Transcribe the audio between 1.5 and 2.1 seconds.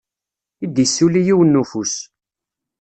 n ufus.